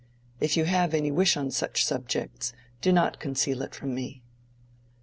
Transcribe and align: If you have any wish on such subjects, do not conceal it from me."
If 0.39 0.57
you 0.57 0.65
have 0.65 0.95
any 0.95 1.11
wish 1.11 1.37
on 1.37 1.51
such 1.51 1.85
subjects, 1.85 2.53
do 2.81 2.91
not 2.91 3.19
conceal 3.19 3.61
it 3.61 3.75
from 3.75 3.93
me." 3.93 4.23